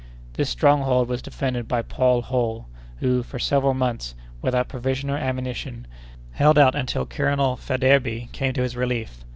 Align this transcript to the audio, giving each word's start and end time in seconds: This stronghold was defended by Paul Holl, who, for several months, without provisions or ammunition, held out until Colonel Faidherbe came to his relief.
This 0.33 0.49
stronghold 0.49 1.07
was 1.09 1.21
defended 1.21 1.67
by 1.67 1.83
Paul 1.83 2.23
Holl, 2.23 2.67
who, 2.97 3.21
for 3.21 3.37
several 3.37 3.75
months, 3.75 4.15
without 4.41 4.67
provisions 4.67 5.11
or 5.11 5.17
ammunition, 5.17 5.85
held 6.31 6.57
out 6.57 6.73
until 6.73 7.05
Colonel 7.05 7.55
Faidherbe 7.55 8.31
came 8.31 8.53
to 8.53 8.63
his 8.63 8.75
relief. 8.75 9.23